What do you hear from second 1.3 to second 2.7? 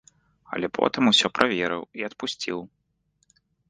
праверыў і адпусціў.